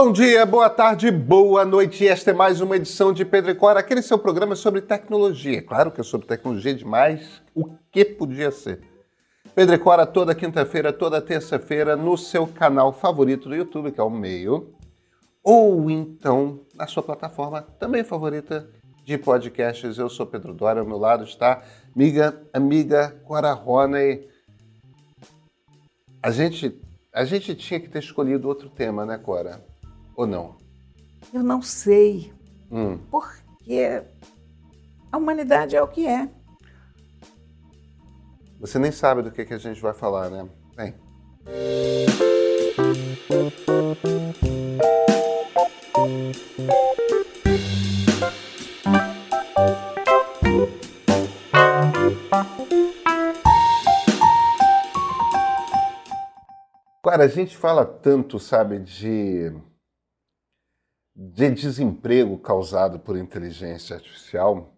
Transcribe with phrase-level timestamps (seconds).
[0.00, 2.06] Bom dia, boa tarde, boa noite.
[2.06, 5.60] Esta é mais uma edição de Pedro e Cora, aquele seu programa sobre tecnologia.
[5.60, 7.42] Claro que é sobre tecnologia demais.
[7.52, 8.80] O que podia ser?
[9.56, 14.02] Pedro e Cora toda quinta-feira, toda terça-feira no seu canal favorito do YouTube, que é
[14.04, 14.72] o Meio,
[15.42, 18.70] ou então na sua plataforma também favorita
[19.04, 19.98] de podcasts.
[19.98, 24.28] Eu sou Pedro Dória, ao meu lado está amiga, amiga Cora Roney.
[26.22, 26.80] A gente,
[27.12, 29.66] a gente tinha que ter escolhido outro tema, né, Cora?
[30.18, 30.56] Ou não?
[31.32, 32.32] Eu não sei.
[32.72, 32.98] Hum.
[33.08, 34.02] Porque
[35.12, 36.28] a humanidade é o que é.
[38.58, 40.48] Você nem sabe do que, que a gente vai falar, né?
[40.76, 40.92] Vem.
[57.04, 59.52] Cara, a gente fala tanto, sabe, de,
[61.20, 64.72] de desemprego causado por inteligência artificial,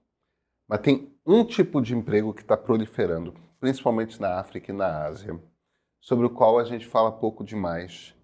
[0.67, 5.39] mas tem um tipo de emprego que está proliferando, principalmente na África e na Ásia,
[6.01, 8.15] sobre o qual a gente fala pouco demais,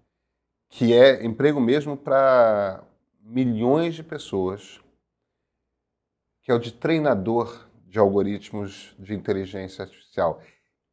[0.67, 2.83] que é emprego mesmo para
[3.21, 4.81] milhões de pessoas,
[6.41, 10.41] que é o de treinador de algoritmos de inteligência artificial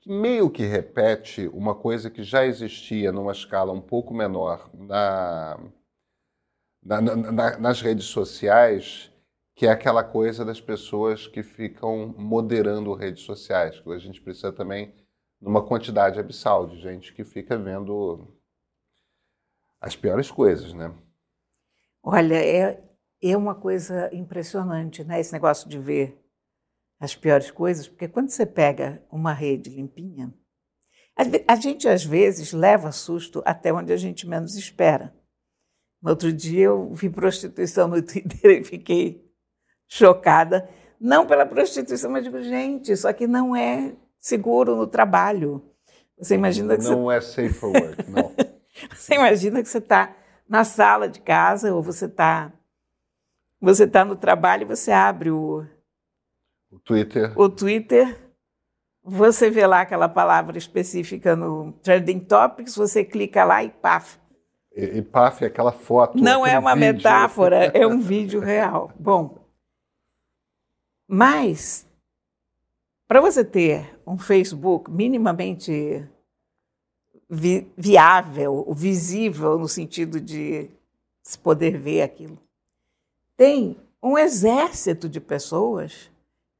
[0.04, 5.58] que meio que repete uma coisa que já existia numa escala um pouco menor na,
[6.84, 9.10] na, na, nas redes sociais,
[9.56, 14.52] que é aquela coisa das pessoas que ficam moderando redes sociais, que a gente precisa
[14.52, 14.94] também
[15.40, 18.36] numa quantidade abissal de gente que fica vendo
[19.80, 20.92] as piores coisas, né?
[22.02, 22.82] Olha, é,
[23.22, 25.20] é uma coisa impressionante, né?
[25.20, 26.20] Esse negócio de ver
[27.00, 30.32] as piores coisas, porque quando você pega uma rede limpinha,
[31.46, 35.14] a gente às vezes leva susto até onde a gente menos espera.
[36.04, 39.24] No outro dia eu vi prostituição no Twitter e fiquei
[39.88, 40.68] chocada,
[41.00, 45.64] não pela prostituição, mas digo, gente, isso aqui não é seguro no trabalho.
[46.18, 47.16] Você imagina que não você...
[47.16, 48.34] é safe for work, não.
[48.94, 50.14] você imagina que você está
[50.46, 52.52] na sala de casa ou você está
[53.58, 55.66] você está no trabalho e você abre o
[56.70, 57.32] o Twitter.
[57.38, 58.18] O Twitter,
[59.02, 64.18] você vê lá aquela palavra específica no Trending Topics, você clica lá e paf.
[64.74, 65.06] E, e
[65.40, 66.18] é aquela foto.
[66.18, 66.94] Não é uma vídeo.
[66.94, 68.90] metáfora, é um vídeo real.
[68.98, 69.38] Bom,
[71.06, 71.86] mas
[73.06, 76.06] para você ter um Facebook minimamente
[77.28, 80.70] vi viável, visível no sentido de
[81.22, 82.38] se poder ver aquilo,
[83.36, 86.10] tem um exército de pessoas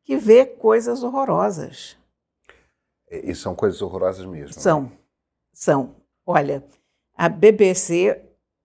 [0.04, 1.96] que vê coisas horrorosas.
[3.10, 4.60] E são coisas horrorosas mesmo.
[4.60, 4.92] São, né?
[5.52, 5.96] são.
[6.26, 6.64] Olha,
[7.14, 8.20] a BBC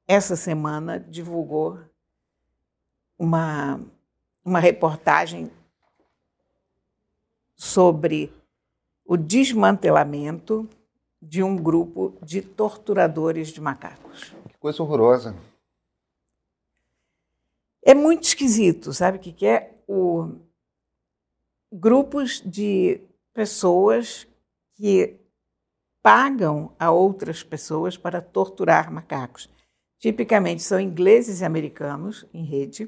[0.07, 1.79] essa semana divulgou
[3.17, 3.79] uma,
[4.43, 5.51] uma reportagem
[7.55, 8.33] sobre
[9.05, 10.67] o desmantelamento
[11.21, 14.33] de um grupo de torturadores de macacos.
[14.47, 15.35] Que coisa horrorosa.
[17.83, 19.75] É muito esquisito, sabe o que, que é?
[19.87, 20.35] O,
[21.71, 23.01] grupos de
[23.33, 24.27] pessoas
[24.75, 25.18] que
[26.01, 29.49] pagam a outras pessoas para torturar macacos.
[29.99, 32.85] Tipicamente são ingleses e americanos em rede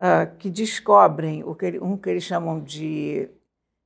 [0.00, 3.28] uh, que descobrem o que, um que eles chamam de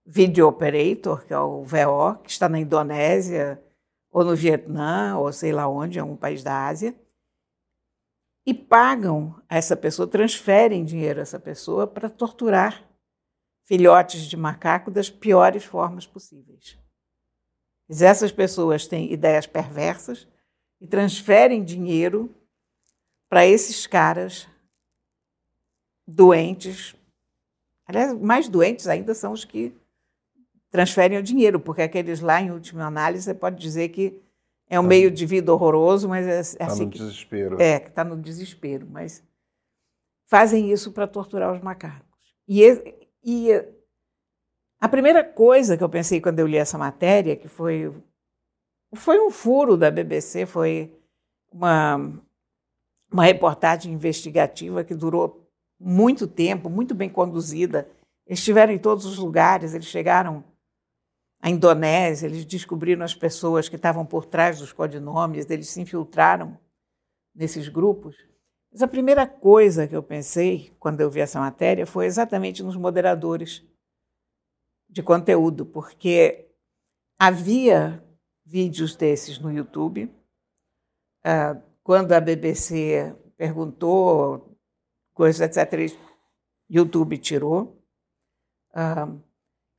[0.05, 3.63] video operator, que é o VO, que está na Indonésia
[4.11, 6.95] ou no Vietnã ou sei lá onde, em algum país da Ásia,
[8.47, 12.89] e pagam a essa pessoa, transferem dinheiro a essa pessoa para torturar
[13.67, 16.79] filhotes de macaco das piores formas possíveis.
[17.89, 20.29] Mas essas pessoas têm ideias perversas
[20.81, 22.35] e transferem dinheiro
[23.29, 24.47] para esses caras
[26.07, 26.95] doentes.
[27.87, 29.75] Aliás, mais doentes ainda são os que
[30.71, 34.21] transferem o dinheiro, porque aqueles lá, em última análise, você pode dizer que
[34.69, 34.89] é um tá.
[34.89, 37.61] meio de vida horroroso, mas é, é assim no que, desespero.
[37.61, 39.23] É, que está no desespero, mas
[40.27, 42.37] fazem isso para torturar os macacos.
[42.47, 42.63] E
[43.25, 43.51] e
[44.81, 47.93] a primeira coisa que eu pensei quando eu li essa matéria, que foi,
[48.95, 50.97] foi um furo da BBC, foi
[51.51, 51.97] uma,
[53.11, 55.49] uma reportagem investigativa que durou
[55.81, 57.89] muito tempo, muito bem conduzida.
[58.25, 60.45] Eles estiveram em todos os lugares, eles chegaram
[61.41, 66.57] à Indonésia, eles descobriram as pessoas que estavam por trás dos codinomes, eles se infiltraram
[67.35, 68.17] nesses grupos.
[68.71, 72.77] Mas a primeira coisa que eu pensei quando eu vi essa matéria foi exatamente nos
[72.77, 73.67] moderadores
[74.89, 76.51] de conteúdo, porque
[77.19, 78.03] havia
[78.45, 80.05] vídeos desses no YouTube,
[81.25, 84.57] uh, quando a BBC perguntou,
[85.13, 85.97] coisas, etc.,
[86.69, 87.83] YouTube tirou.
[88.71, 89.21] Uh,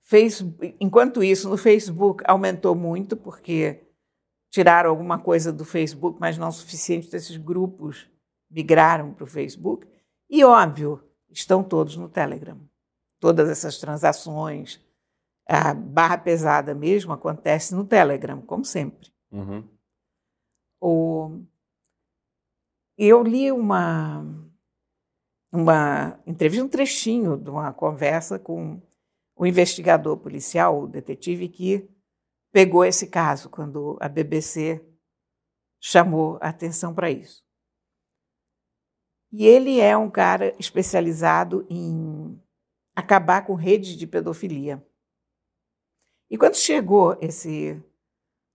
[0.04, 3.84] Facebook, enquanto isso, no Facebook aumentou muito, porque
[4.50, 8.10] tiraram alguma coisa do Facebook, mas não o suficiente desses grupos
[8.50, 9.88] migraram para o Facebook.
[10.30, 12.60] E, óbvio, estão todos no Telegram.
[13.20, 14.82] Todas essas transações,
[15.50, 19.12] a barra pesada mesmo acontece no Telegram, como sempre.
[19.32, 19.68] Uhum.
[20.80, 21.42] O...
[22.96, 24.24] Eu li uma,
[25.52, 28.80] uma entrevista, um trechinho de uma conversa com
[29.36, 31.90] o investigador policial, o detetive, que
[32.52, 34.86] pegou esse caso quando a BBC
[35.82, 37.44] chamou a atenção para isso.
[39.32, 42.40] E ele é um cara especializado em
[42.96, 44.86] acabar com redes de pedofilia.
[46.30, 47.82] E quando chegou esse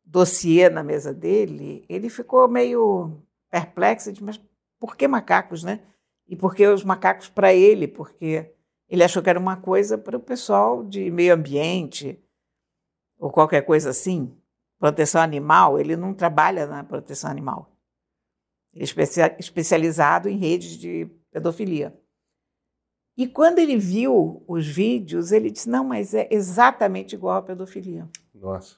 [0.05, 4.41] dossiê na mesa dele, ele ficou meio perplexo, de, mas
[4.79, 5.81] por que macacos, né?
[6.27, 7.89] E por que os macacos para ele?
[7.89, 8.55] Porque
[8.89, 12.23] ele achou que era uma coisa para o pessoal de meio ambiente
[13.19, 14.37] ou qualquer coisa assim,
[14.79, 15.79] proteção animal.
[15.79, 17.75] Ele não trabalha na proteção animal.
[18.73, 21.99] Ele é especializado em redes de pedofilia.
[23.17, 28.09] E quando ele viu os vídeos, ele disse: não, mas é exatamente igual à pedofilia.
[28.35, 28.77] Nossa.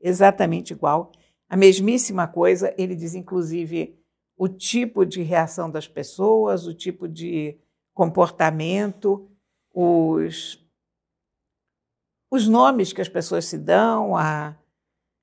[0.00, 1.10] Exatamente igual.
[1.48, 3.98] A mesmíssima coisa, ele diz, inclusive,
[4.36, 7.58] o tipo de reação das pessoas, o tipo de
[7.94, 9.28] comportamento,
[9.72, 10.62] os,
[12.30, 14.56] os nomes que as pessoas se dão, a,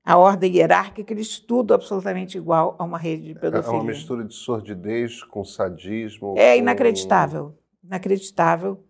[0.04, 3.78] a ordem hierárquica, eles tudo absolutamente igual a uma rede de pedofilia.
[3.78, 6.34] É uma mistura de sordidez com sadismo.
[6.36, 7.54] É inacreditável
[7.84, 8.82] inacreditável.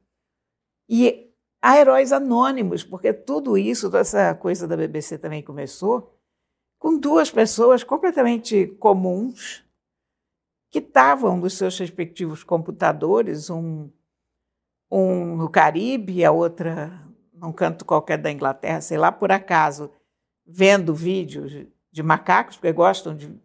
[0.88, 1.30] E
[1.60, 6.14] há heróis anônimos, porque tudo isso, toda essa coisa da BBC também começou
[6.78, 9.64] com duas pessoas completamente comuns
[10.70, 13.90] que estavam nos seus respectivos computadores, um,
[14.90, 17.00] um no Caribe, a outra
[17.32, 19.90] num canto qualquer da Inglaterra, sei lá, por acaso,
[20.46, 23.38] vendo vídeos de macacos, porque gostam de,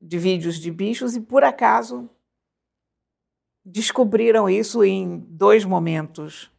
[0.00, 2.08] de vídeos de bichos, e por acaso
[3.64, 6.52] descobriram isso em dois momentos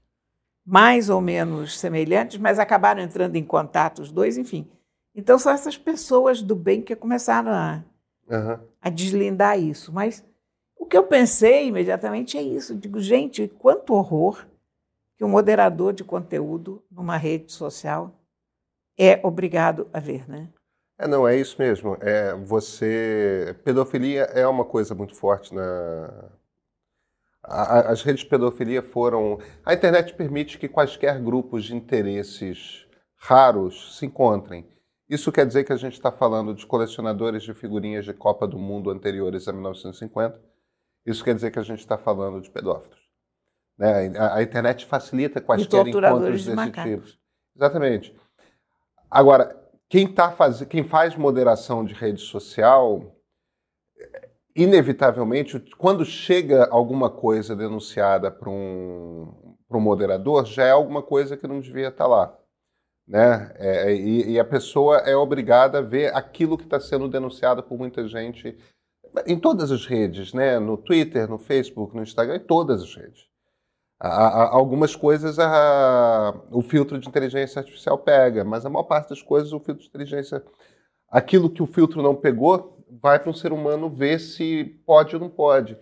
[0.65, 4.67] mais ou menos semelhantes, mas acabaram entrando em contato os dois, enfim.
[5.13, 7.83] Então são essas pessoas do bem que começaram a,
[8.27, 8.59] uhum.
[8.81, 9.93] a deslindar isso.
[9.93, 10.25] Mas
[10.75, 12.75] o que eu pensei imediatamente é isso.
[12.75, 14.45] Digo, gente, quanto horror
[15.15, 18.11] que um moderador de conteúdo numa rede social
[18.97, 20.49] é obrigado a ver, né?
[20.97, 21.97] É, não, é isso mesmo.
[22.01, 23.55] É, você...
[23.63, 26.29] Pedofilia é uma coisa muito forte na,
[27.47, 29.39] as redes de pedofilia foram.
[29.63, 32.85] A internet permite que quaisquer grupos de interesses
[33.17, 34.67] raros se encontrem.
[35.07, 38.57] Isso quer dizer que a gente está falando de colecionadores de figurinhas de Copa do
[38.57, 40.41] Mundo anteriores a 1950.
[41.05, 42.99] Isso quer dizer que a gente está falando de pedófilos.
[43.77, 44.17] Né?
[44.17, 47.07] A, a, internet facilita quaisquer encontros de desse tipo.
[47.55, 48.15] Exatamente.
[49.09, 49.55] Agora,
[49.87, 50.61] quem, tá faz...
[50.63, 53.14] quem faz moderação de rede social
[54.55, 61.47] inevitavelmente, quando chega alguma coisa denunciada para um, um moderador, já é alguma coisa que
[61.47, 62.37] não devia estar tá lá.
[63.07, 63.53] Né?
[63.57, 67.77] É, e, e, a pessoa é obrigada a ver aquilo que está sendo denunciado por
[67.77, 68.57] muita gente
[69.27, 70.57] em todas as redes, né?
[70.57, 73.27] no Twitter, no Facebook, no Instagram, em todas as redes.
[73.99, 79.53] algumas coisas a, o filtro de inteligência artificial pega, mas a maior parte das coisas
[79.53, 80.43] o filtro de inteligência.
[81.07, 85.21] Aquilo que o filtro não pegou, vai para um ser humano ver se pode ou
[85.21, 85.77] não pode.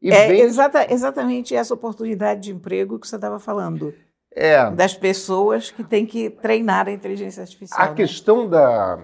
[0.00, 0.40] E é vem...
[0.40, 3.94] exata, exatamente essa oportunidade de emprego que você estava falando.
[4.34, 4.70] É.
[4.70, 7.80] Das pessoas que têm que treinar a inteligência artificial.
[7.80, 7.94] A né?
[7.94, 8.98] questão da.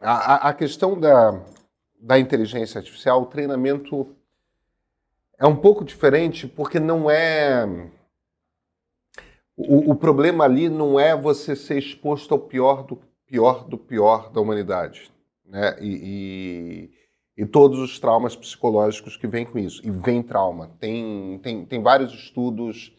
[0.00, 1.42] A, a questão da,
[1.98, 4.14] da inteligência artificial, o treinamento
[5.38, 7.66] é um pouco diferente, porque não é.
[9.56, 14.30] O, o, problema ali não é você ser exposto ao pior do pior do pior
[14.30, 15.12] da humanidade
[15.50, 15.76] né?
[15.80, 16.90] E,
[17.36, 19.84] e, e, todos os traumas psicológicos que vêm com isso.
[19.84, 20.76] E vem trauma.
[20.78, 22.96] Tem, tem, tem vários estudos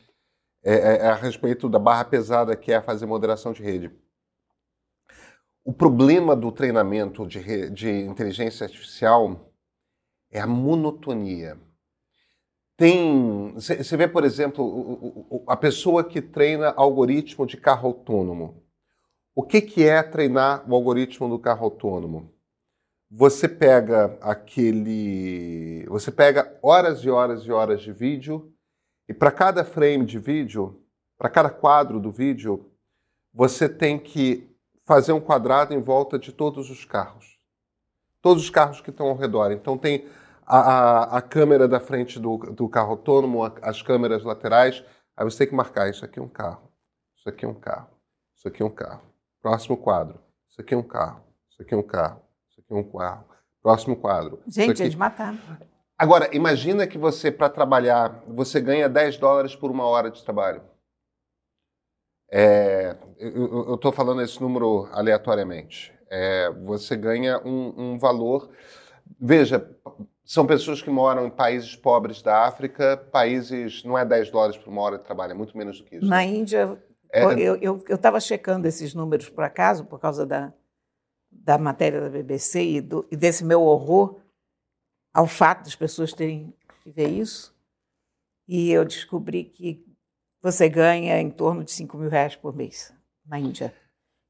[0.63, 3.91] é, é, é, a respeito da barra pesada que é fazer moderação de rede.
[5.63, 9.53] O problema do treinamento de, de inteligência artificial
[10.29, 11.57] é a monotonia.
[12.75, 18.63] Tem, você vê, por exemplo, a pessoa que treina algoritmo de carro autônomo.
[19.35, 22.30] O que, que é treinar o algoritmo do carro autônomo?
[23.11, 25.85] Você pega aquele.
[25.89, 28.53] Você pega horas e horas e horas de vídeo,
[29.09, 30.81] e para cada frame de vídeo,
[31.17, 32.71] para cada quadro do vídeo,
[33.33, 34.49] você tem que
[34.85, 37.37] fazer um quadrado em volta de todos os carros.
[38.21, 39.51] Todos os carros que estão ao redor.
[39.51, 40.07] Então tem
[40.45, 44.83] a, a, a câmera da frente do, do carro autônomo, a, as câmeras laterais.
[45.17, 46.71] Aí você tem que marcar, isso aqui é um carro,
[47.17, 47.89] isso aqui é um carro,
[48.37, 49.01] isso aqui é um carro.
[49.41, 52.21] Próximo quadro, isso aqui é um carro, isso aqui é um carro,
[52.75, 53.25] um carro.
[53.61, 54.41] Próximo quadro.
[54.47, 55.35] Gente, é de matar.
[55.97, 60.63] Agora, imagina que você, para trabalhar, você ganha 10 dólares por uma hora de trabalho.
[62.31, 65.93] É, eu estou falando esse número aleatoriamente.
[66.09, 68.49] É, você ganha um, um, valor.
[69.19, 69.69] Veja,
[70.25, 73.83] são pessoas que moram em países pobres da África, países.
[73.83, 76.05] Não é 10 dólares por uma hora de trabalho, é muito menos do que isso.
[76.07, 76.81] Na Índia,
[77.13, 77.23] é,
[77.61, 80.51] eu estava checando esses números por acaso, por causa da,
[81.43, 84.19] da matéria da BBC e, do, e desse meu horror
[85.13, 87.53] ao fato das pessoas terem que ver isso.
[88.47, 89.85] E eu descobri que
[90.41, 92.93] você ganha em torno de 5 mil reais por mês
[93.25, 93.73] na Índia.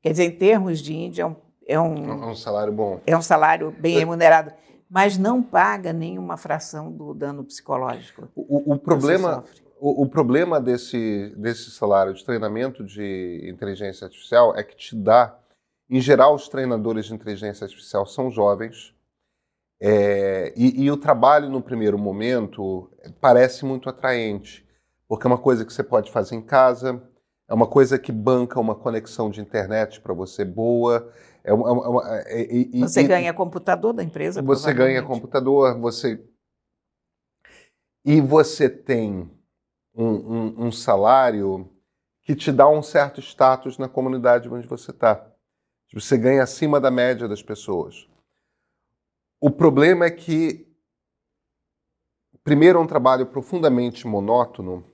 [0.01, 2.99] Quer dizer, em termos de Índia, é um, é um é salário bom.
[3.05, 4.51] É um salário bem remunerado,
[4.89, 8.27] mas não paga nenhuma fração do dano psicológico.
[8.35, 9.43] O, o problema,
[9.79, 15.37] o, o, problema desse, desse salário de treinamento de inteligência artificial é que te dá,
[15.91, 18.95] em geral, os treinadores de inteligência artificial são jovens,
[19.83, 24.63] é, e, e, o trabalho no primeiro momento parece muito atraente,
[25.07, 27.01] porque é uma coisa que você pode fazer em casa,
[27.49, 31.11] é uma coisa que banca uma conexão de internet para você boa.
[31.43, 34.41] É uma, é uma, é, e, você ganha computador da empresa?
[34.43, 36.23] Você ganha computador, você.
[38.05, 39.29] E você tem
[39.95, 41.69] um, um, um salário
[42.21, 45.30] que te dá um certo status na comunidade onde você está.
[45.93, 48.07] Você ganha acima da média das pessoas.
[49.39, 50.67] O problema é que,
[52.43, 54.85] primeiro, é um trabalho profundamente monótono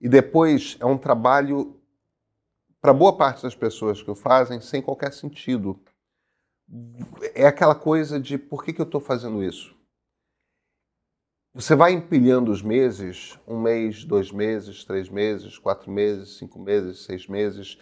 [0.00, 1.78] e depois é um trabalho,
[2.80, 5.78] para boa parte das pessoas que o fazem, sem qualquer sentido.
[7.34, 9.78] É aquela coisa de por que, que eu estou fazendo isso?
[11.52, 17.00] Você vai empilhando os meses, um mês, dois meses, três meses, quatro meses, cinco meses,
[17.00, 17.76] seis meses,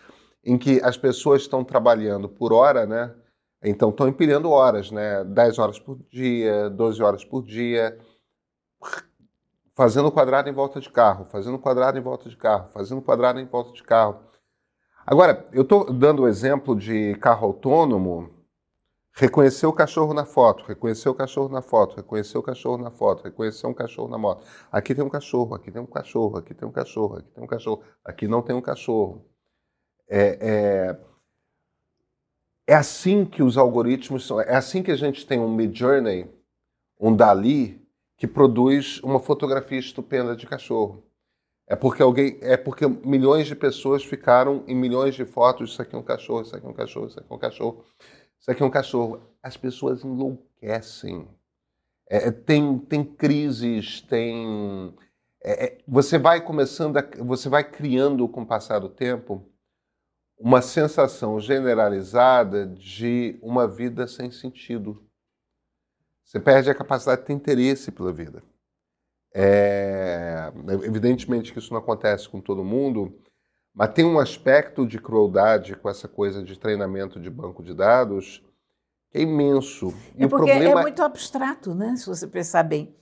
[0.45, 3.14] em que as pessoas estão trabalhando por hora, né?
[3.62, 5.25] Então estão empilhando horas, né?
[5.25, 7.99] 10 horas por dia, 12 horas por dia,
[9.75, 13.47] fazendo quadrado em volta de carro, fazendo quadrado em volta de carro, fazendo quadrado em
[13.47, 14.21] volta de carro.
[15.07, 18.30] Agora, eu estou dando o exemplo de carro autônomo,
[19.12, 23.25] reconhecer o cachorro na foto, reconhecer o cachorro na foto, reconhecer o cachorro na foto,
[23.25, 24.45] reconhecer um cachorro na moto.
[24.71, 27.47] Aqui tem um cachorro, aqui tem um cachorro, aqui tem um cachorro, aqui tem um
[27.47, 29.25] cachorro, aqui não tem um cachorro.
[30.08, 30.96] É, é,
[32.66, 34.40] é assim que os algoritmos são.
[34.40, 36.26] É assim que a gente tem um Midjourney,
[36.98, 37.86] um Dali,
[38.16, 41.04] que produz uma fotografia estupenda de cachorro.
[41.66, 45.72] É porque alguém, é porque milhões de pessoas ficaram em milhões de fotos.
[45.72, 47.84] Isso aqui é um cachorro, isso aqui é um cachorro, isso aqui é um cachorro,
[48.40, 49.20] isso aqui é um cachorro.
[49.42, 51.28] As pessoas enlouquecem.
[52.08, 54.94] É, é tem, tem crises, tem.
[55.42, 59.46] É, é, você vai começando, a, você vai criando com o passar do tempo
[60.38, 65.04] uma sensação generalizada de uma vida sem sentido.
[66.25, 68.42] Você perde a capacidade de ter interesse pela vida.
[69.35, 70.52] É...
[70.85, 73.18] Evidentemente que isso não acontece com todo mundo,
[73.75, 78.45] mas tem um aspecto de crueldade com essa coisa de treinamento de banco de dados
[79.11, 79.92] que é imenso.
[80.16, 80.80] E é porque problema...
[80.80, 81.97] é muito abstrato, né?
[81.97, 82.95] Se você pensar bem.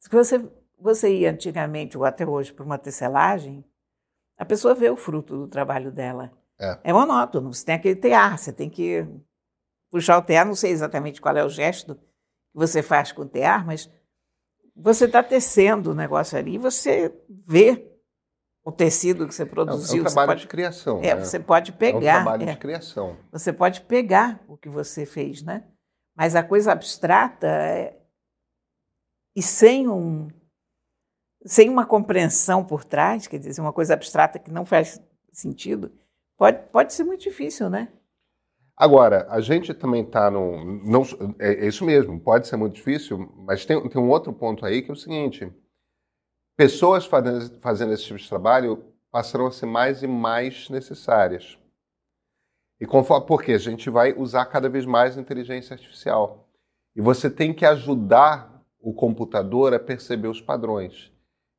[0.00, 3.64] Se você, você ia antigamente ou até hoje para uma tecelagem,
[4.36, 6.32] a pessoa vê o fruto do trabalho dela.
[6.58, 6.78] É.
[6.84, 7.52] é monótono.
[7.52, 9.06] Você tem aquele tear, você tem que
[9.90, 10.46] puxar o tear.
[10.46, 12.02] Não sei exatamente qual é o gesto que
[12.54, 13.90] você faz com o tear, mas
[14.76, 17.90] você está tecendo o negócio ali e você vê
[18.64, 19.98] o tecido que você produziu.
[19.98, 20.98] É um trabalho pode, de criação.
[21.02, 21.24] É, né?
[21.24, 21.98] você pode pegar.
[21.98, 23.16] É um trabalho é, de criação.
[23.30, 25.64] Você pode pegar o que você fez, né?
[26.16, 27.96] Mas a coisa abstrata é,
[29.36, 30.28] e sem um
[31.46, 34.98] sem uma compreensão por trás, quer dizer, uma coisa abstrata que não faz
[35.30, 35.92] sentido,
[36.36, 37.88] Pode, pode ser muito difícil, né?
[38.76, 40.64] Agora, a gente também está no.
[40.84, 41.02] Não,
[41.38, 44.82] é, é, isso mesmo, pode ser muito difícil, mas tem, tem um outro ponto aí
[44.82, 45.52] que é o seguinte:
[46.56, 51.56] pessoas fazendo, fazendo esse tipo de trabalho passarão a ser mais e mais necessárias.
[52.80, 56.48] E conforme, porque a gente vai usar cada vez mais inteligência artificial.
[56.96, 61.12] E você tem que ajudar o computador a perceber os padrões.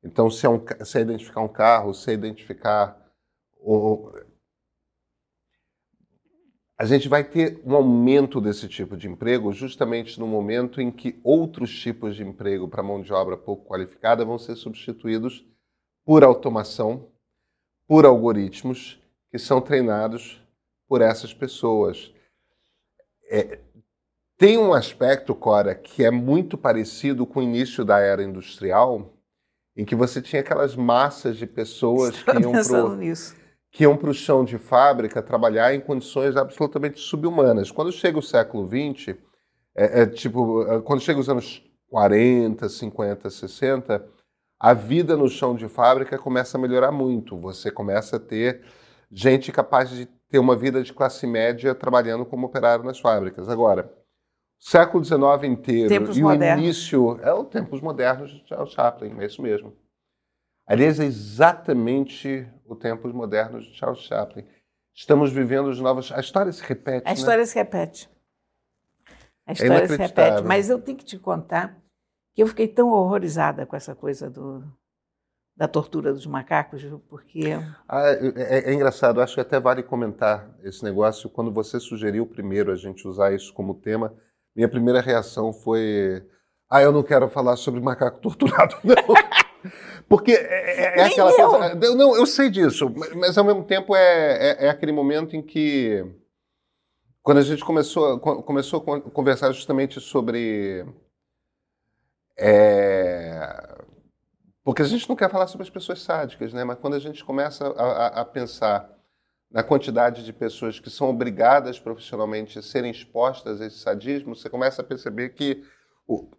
[0.04, 3.02] Então, se é, um, se é identificar um carro, se é identificar.
[3.58, 4.12] O,
[6.78, 11.20] a gente vai ter um aumento desse tipo de emprego justamente no momento em que
[11.24, 15.46] outros tipos de emprego para mão de obra pouco qualificada vão ser substituídos
[16.04, 17.10] por automação,
[17.88, 19.02] por algoritmos
[19.32, 20.42] que são treinados
[20.88, 22.14] por essas pessoas.
[23.30, 23.60] É,
[24.38, 29.14] Tem um aspecto, Cora, que é muito parecido com o início da era industrial,
[29.78, 32.98] em que você tinha aquelas massas de pessoas que iam pro,
[33.76, 37.70] que iam para o chão de fábrica trabalhar em condições absolutamente subhumanas.
[37.70, 39.18] Quando chega o século XX,
[39.76, 44.08] é, é, tipo, é, quando chega os anos 40, 50, 60,
[44.58, 47.38] a vida no chão de fábrica começa a melhorar muito.
[47.38, 48.64] Você começa a ter
[49.12, 53.50] gente capaz de ter uma vida de classe média trabalhando como operário nas fábricas.
[53.50, 53.92] Agora,
[54.58, 56.64] século XIX inteiro tempos e modernos.
[56.64, 59.76] o início é o tempos modernos de Charles Chaplin, é isso mesmo.
[60.66, 64.46] Aliás, é exatamente o tempos modernos de Charles Chaplin.
[64.94, 66.12] Estamos vivendo os novos.
[66.12, 67.08] A história se repete.
[67.08, 67.46] A história né?
[67.46, 68.10] se repete.
[69.46, 70.44] A história se repete.
[70.44, 71.78] Mas eu tenho que te contar
[72.34, 74.64] que eu fiquei tão horrorizada com essa coisa do,
[75.56, 77.54] da tortura dos macacos, porque.
[77.88, 81.30] Ah, é, é, engraçado, acho que até vale comentar esse negócio.
[81.30, 84.14] Quando você sugeriu primeiro a gente usar isso como tema,
[84.56, 86.26] minha primeira reação foi:
[86.70, 89.16] ah, eu não quero falar sobre macaco torturado, não.
[90.08, 91.50] Porque é, é, é aquela eu.
[91.50, 91.96] coisa.
[91.96, 96.06] Não, eu sei disso, mas ao mesmo tempo é, é, é, aquele momento em que.
[97.24, 100.86] Quando a gente começou, começou a conversar justamente sobre.
[102.38, 103.76] É,
[104.64, 106.64] porque a gente não quer falar sobre as pessoas sádicas, né?
[106.64, 108.96] Mas quando a gente começa a, a, a pensar
[109.50, 114.50] na quantidade de pessoas que são obrigadas profissionalmente a serem expostas a esse sadismo, você
[114.50, 115.64] começa a perceber que
[116.08, 116.30] o,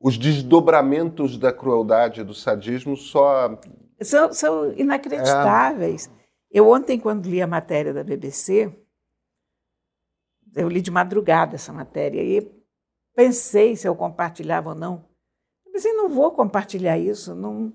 [0.00, 3.58] os desdobramentos da crueldade do sadismo só.
[4.00, 6.06] São, são inacreditáveis.
[6.06, 6.18] É...
[6.50, 8.72] Eu, ontem, quando li a matéria da BBC,
[10.54, 12.50] eu li de madrugada essa matéria e
[13.14, 15.04] pensei se eu compartilhava ou não.
[15.66, 17.34] Eu pensei, não vou compartilhar isso.
[17.34, 17.72] Não...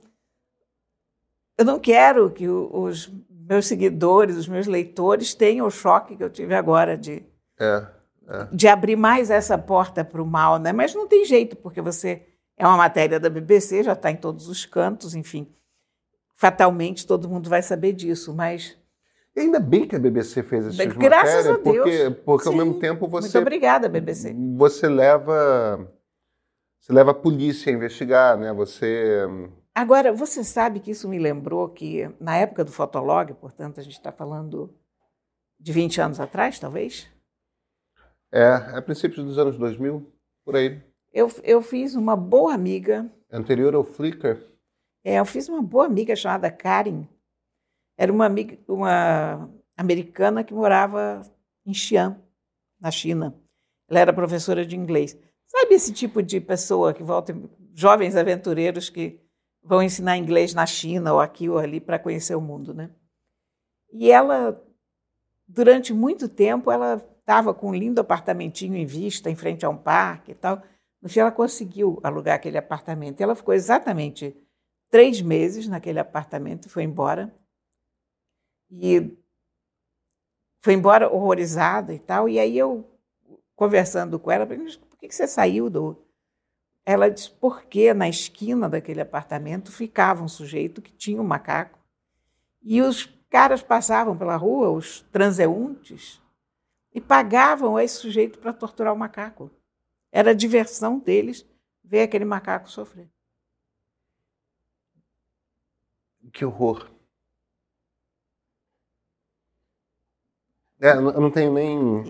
[1.58, 6.30] Eu não quero que os meus seguidores, os meus leitores tenham o choque que eu
[6.30, 7.24] tive agora de.
[7.60, 8.48] É é.
[8.52, 10.72] de abrir mais essa porta para o mal, né?
[10.72, 12.26] Mas não tem jeito, porque você
[12.58, 15.54] é uma matéria da BBC, já está em todos os cantos, enfim.
[16.36, 18.78] Fatalmente todo mundo vai saber disso, mas.
[19.36, 21.62] E ainda bem que a BBC fez esse de Graças a Deus.
[21.64, 23.28] porque, porque ao mesmo tempo você.
[23.28, 24.36] Muito obrigada, BBC.
[24.58, 25.90] Você leva.
[26.80, 28.54] Você leva a polícia a investigar, né?
[28.54, 29.26] Você.
[29.74, 33.94] Agora, você sabe que isso me lembrou que, na época do Fotolog, portanto, a gente
[33.94, 34.72] está falando
[35.60, 37.10] de 20 anos atrás, talvez?
[38.36, 40.12] É, a princípios dos anos 2000,
[40.44, 40.82] por aí.
[41.14, 43.08] Eu, eu fiz uma boa amiga.
[43.32, 44.42] Anterior ao Flickr?
[45.04, 47.08] É, eu fiz uma boa amiga chamada Karen.
[47.96, 51.22] Era uma amiga, uma americana que morava
[51.64, 52.20] em Xi'an,
[52.82, 53.40] na China.
[53.88, 55.16] Ela era professora de inglês.
[55.46, 57.38] Sabe esse tipo de pessoa que volta,
[57.72, 59.20] jovens aventureiros que
[59.62, 62.90] vão ensinar inglês na China ou aqui ou ali para conhecer o mundo, né?
[63.92, 64.60] E ela,
[65.48, 69.78] durante muito tempo, ela estava com um lindo apartamentinho em vista, em frente a um
[69.78, 70.62] parque e tal.
[71.02, 73.22] No fim, ela conseguiu alugar aquele apartamento.
[73.22, 74.36] Ela ficou exatamente
[74.90, 77.34] três meses naquele apartamento foi embora.
[78.70, 79.18] E
[80.62, 82.30] foi embora horrorizada e tal.
[82.30, 82.90] E aí eu,
[83.56, 85.98] conversando com ela, falei, por que você saiu do...
[86.86, 91.80] Ela disse, porque na esquina daquele apartamento ficava um sujeito que tinha um macaco.
[92.62, 96.22] E os caras passavam pela rua, os transeuntes,
[96.94, 99.50] e pagavam esse sujeito para torturar o macaco.
[100.12, 101.46] Era a diversão deles
[101.84, 103.10] ver aquele macaco sofrer.
[106.32, 106.90] Que horror.
[110.80, 112.04] É, eu não tenho nem.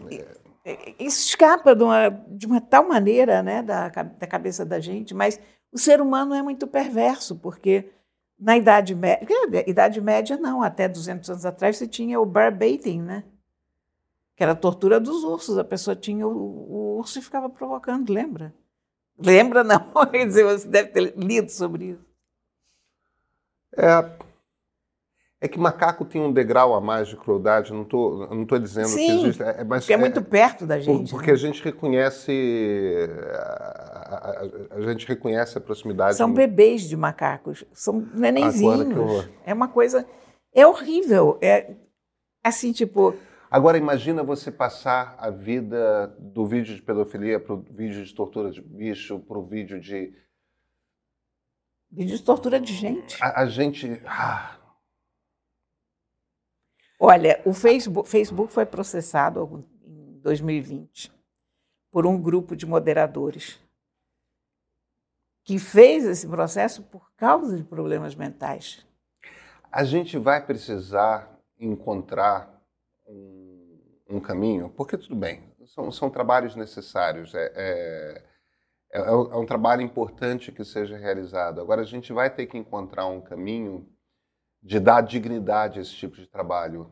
[0.99, 5.39] Isso escapa de uma, de uma tal maneira né, da, da cabeça da gente, mas
[5.71, 7.91] o ser humano é muito perverso, porque
[8.39, 9.27] na Idade Média,
[9.67, 13.23] Idade Média não, até 200 anos atrás você tinha o bear baiting, né?
[14.35, 15.57] Que era a tortura dos ursos.
[15.57, 18.53] A pessoa tinha o, o urso e ficava provocando, lembra?
[19.17, 19.91] Lembra, não?
[20.11, 22.05] Quer dizer, você deve ter lido sobre isso.
[23.75, 24.17] É,
[25.43, 28.87] é que macaco tem um degrau a mais de crueldade, não tô, não estou dizendo
[28.87, 29.43] Sim, que existe.
[29.43, 31.11] É, mas porque é, é muito perto da gente.
[31.11, 31.33] Porque né?
[31.33, 33.09] a gente reconhece.
[33.33, 36.15] A, a, a, gente reconhece a proximidade.
[36.15, 39.27] São bebês de macacos, são nenenzinhos.
[39.45, 40.07] é uma coisa.
[40.53, 41.37] É horrível.
[41.41, 41.71] É
[42.41, 43.13] assim, tipo.
[43.53, 48.49] Agora imagina você passar a vida do vídeo de pedofilia para o vídeo de tortura
[48.49, 50.11] de bicho, para o vídeo de.
[51.91, 53.15] Vídeo de tortura de gente.
[53.23, 54.01] A, a gente.
[54.07, 54.57] Ah.
[56.99, 61.13] Olha, o Facebook, Facebook foi processado em 2020
[61.91, 63.61] por um grupo de moderadores
[65.43, 68.83] que fez esse processo por causa de problemas mentais.
[69.71, 72.52] A gente vai precisar encontrar
[73.13, 73.53] um
[74.09, 77.33] um caminho, porque tudo bem, são, são trabalhos necessários.
[77.33, 78.23] É, é,
[78.93, 81.59] é, é um trabalho importante que seja realizado.
[81.61, 83.87] Agora, a gente vai ter que encontrar um caminho
[84.61, 86.89] de dar dignidade a esse tipo de trabalho.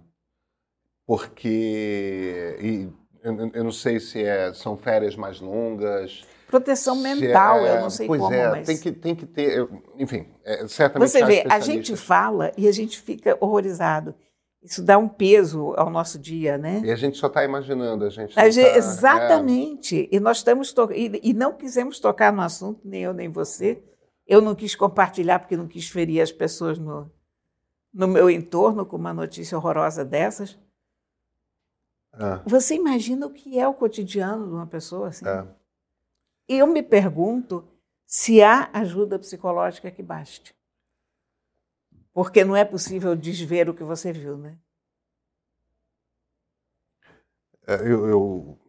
[1.05, 2.57] Porque.
[2.59, 2.89] E,
[3.23, 6.25] eu, eu não sei se é, são férias mais longas.
[6.47, 8.67] Proteção mental, é, eu não sei pois como, é, mas...
[8.67, 9.65] tem que, tem que ter,
[9.97, 11.09] enfim, é, certamente...
[11.09, 14.13] Você vê, a gente fala e a gente fica horrorizado.
[14.61, 16.81] Isso dá um peso ao nosso dia, né?
[16.85, 18.39] E a gente só está imaginando, a gente.
[18.39, 20.03] A gente tá, exatamente.
[20.03, 20.15] É...
[20.15, 20.91] E nós estamos to...
[20.91, 23.83] e, e, não quisemos tocar no assunto, nem eu nem você.
[24.27, 27.11] Eu não quis compartilhar porque não quis ferir as pessoas no,
[27.91, 30.59] no meu entorno com uma notícia horrorosa dessas.
[32.13, 32.39] É.
[32.45, 35.27] Você imagina o que é o cotidiano de uma pessoa assim?
[35.27, 35.43] É.
[36.47, 37.67] E eu me pergunto
[38.05, 40.53] se há ajuda psicológica que baste.
[42.13, 44.57] Porque não é possível desver o que você viu, né?
[47.67, 48.59] É, eu, eu...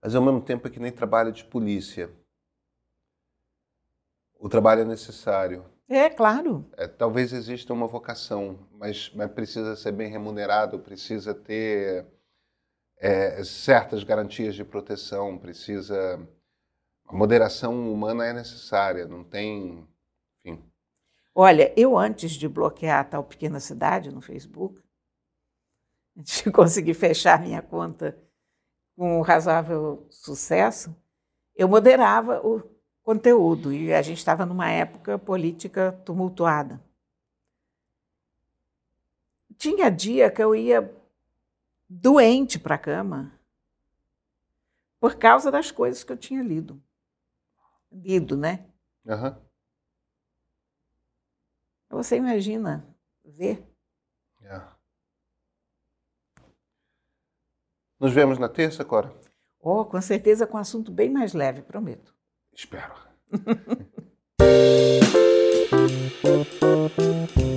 [0.00, 2.10] Mas ao mesmo tempo é que nem trabalho de polícia.
[4.38, 5.64] O trabalho é necessário.
[5.88, 6.70] É, claro.
[6.76, 12.06] É, talvez exista uma vocação, mas, mas precisa ser bem remunerado, precisa ter
[12.98, 16.26] é, certas garantias de proteção, precisa.
[17.06, 19.86] A moderação humana é necessária, não tem.
[21.34, 24.80] Olha, eu antes de bloquear a tal pequena cidade no Facebook,
[26.16, 28.16] antes de conseguir fechar minha conta
[28.96, 30.94] com um razoável sucesso,
[31.56, 32.62] eu moderava o
[33.02, 36.80] conteúdo e a gente estava numa época política tumultuada.
[39.56, 40.94] Tinha dia que eu ia
[41.88, 43.32] doente para a cama
[45.00, 46.82] por causa das coisas que eu tinha lido.
[47.92, 48.66] Lido, né?
[49.04, 49.43] Uhum.
[51.94, 52.84] Você imagina
[53.24, 53.64] ver?
[54.42, 54.60] É.
[58.00, 59.14] Nos vemos na terça, Cora?
[59.60, 62.12] Oh, com certeza com um assunto bem mais leve, prometo.
[62.52, 62.94] Espero.